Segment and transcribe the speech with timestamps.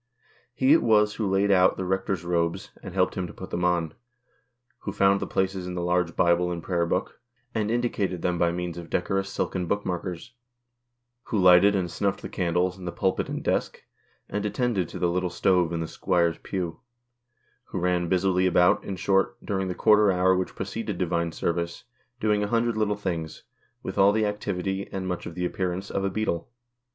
[0.55, 3.63] He it was who laid out the Rector's robes, and helped him to put them
[3.63, 3.93] on;
[4.79, 7.19] who found the places in the large Bible and Prayer Book,
[7.53, 10.33] and indi cated them by means of decorous silken book markers;
[11.25, 13.83] who lighted and snufiEed the candles in the pulpit and desk,
[14.27, 16.79] and attended to the little stove in the squire's pew;
[17.65, 21.83] who ran busily about, in short, during the quarter hour which preceded Divine Service,
[22.19, 23.43] doing a hundred little things,
[23.83, 26.49] with all the activity, and much of the appear ance, of a beetle.